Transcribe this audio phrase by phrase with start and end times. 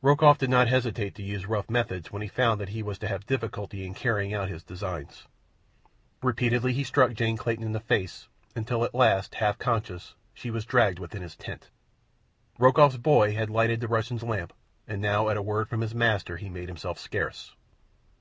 [0.00, 3.08] Rokoff did not hesitate to use rough methods when he found that he was to
[3.08, 5.26] have difficulty in carrying out his designs.
[6.22, 10.64] Repeatedly he struck Jane Clayton in the face, until at last, half conscious, she was
[10.64, 11.68] dragged within his tent.
[12.60, 14.52] Rokoff's boy had lighted the Russian's lamp,
[14.86, 17.56] and now at a word from his master he made himself scarce.